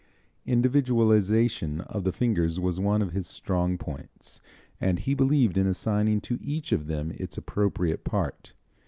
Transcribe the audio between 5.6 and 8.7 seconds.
assigning to each of them its appropriate part.